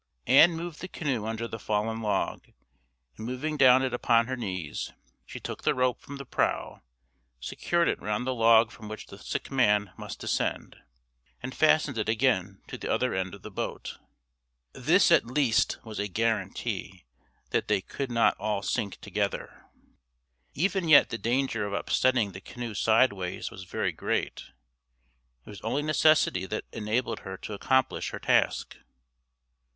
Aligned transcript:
Ann 0.25 0.53
moved 0.55 0.81
the 0.81 0.87
canoe 0.87 1.27
under 1.27 1.47
the 1.47 1.59
fallen 1.59 2.01
log, 2.01 2.47
and 3.17 3.23
moving 3.27 3.55
down 3.55 3.83
it 3.83 3.93
upon 3.93 4.25
her 4.25 4.35
knees, 4.35 4.91
she 5.27 5.39
took 5.39 5.61
the 5.61 5.75
rope 5.75 6.01
from 6.01 6.15
the 6.17 6.25
prow, 6.25 6.81
secured 7.39 7.87
it 7.87 8.01
round 8.01 8.25
the 8.25 8.33
log 8.33 8.71
from 8.71 8.89
which 8.89 9.05
the 9.05 9.19
sick 9.19 9.51
man 9.51 9.91
must 9.97 10.17
descend, 10.17 10.77
and 11.43 11.53
fastened 11.53 11.99
it 11.99 12.09
again 12.09 12.63
to 12.65 12.79
the 12.79 12.91
other 12.91 13.13
end 13.13 13.35
of 13.35 13.43
the 13.43 13.51
boat. 13.51 13.99
This 14.73 15.11
at 15.11 15.27
least 15.27 15.77
was 15.83 15.99
a 15.99 16.07
guarantee 16.07 17.05
that 17.51 17.67
they 17.67 17.79
could 17.79 18.09
not 18.09 18.35
all 18.39 18.63
sink 18.63 18.99
together. 19.01 19.67
Even 20.55 20.89
yet 20.89 21.11
the 21.11 21.19
danger 21.19 21.63
of 21.67 21.73
upsetting 21.73 22.31
the 22.31 22.41
canoe 22.41 22.73
sideways 22.73 23.51
was 23.51 23.65
very 23.65 23.91
great. 23.91 24.45
It 25.45 25.49
was 25.51 25.61
only 25.61 25.83
necessity 25.83 26.47
that 26.47 26.65
enabled 26.71 27.19
her 27.19 27.37
to 27.37 27.53
accomplish 27.53 28.09
her 28.09 28.19
task. 28.19 28.77